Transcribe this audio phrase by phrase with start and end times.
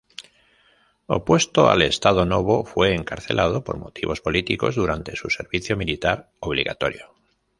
[1.05, 7.13] Opuesto al Estado Novo, fue encarcelado por motivos políticos durante su servicio militar obligatorio.